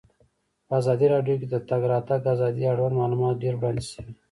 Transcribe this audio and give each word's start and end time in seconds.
په 0.67 0.73
ازادي 0.81 1.07
راډیو 1.13 1.39
کې 1.39 1.47
د 1.49 1.55
د 1.61 1.63
تګ 1.69 1.81
راتګ 1.91 2.21
ازادي 2.35 2.63
اړوند 2.71 2.95
معلومات 3.01 3.35
ډېر 3.43 3.53
وړاندې 3.57 3.83
شوي. 3.91 4.13